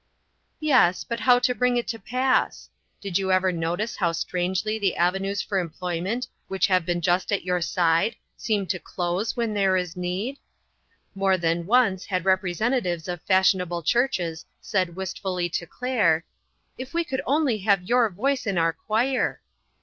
[0.59, 2.69] Yes, but how bring it to pass?
[3.01, 7.43] Did you ever notice how strangely the avenues for employment which have been just at
[7.43, 10.39] your side seem to close when there is need?
[11.13, 16.25] More than once had representatives of fash ionable churches said wistfully to Claire:"
[16.79, 19.39] If we could only have your voice in our choir